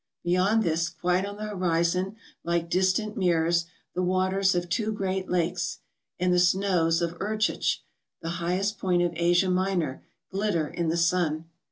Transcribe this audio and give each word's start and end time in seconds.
Beyond 0.23 0.63
this, 0.63 0.89
quite 0.89 1.27
on 1.27 1.37
the 1.37 1.45
horizon, 1.45 2.15
like 2.43 2.71
distant 2.71 3.15
mirrors, 3.15 3.67
the 3.93 4.01
waters 4.01 4.55
of 4.55 4.67
two 4.67 4.91
great 4.91 5.29
lakes, 5.29 5.77
and 6.19 6.33
the 6.33 6.39
snows 6.39 7.03
of 7.03 7.19
Erdchich, 7.19 7.81
the 8.19 8.29
highest 8.41 8.79
point 8.79 9.03
of 9.03 9.13
Asia 9.15 9.51
Minor, 9.51 10.01
glitter 10.31 10.67
in 10.67 10.89
the 10.89 10.97
sun. 10.97 11.45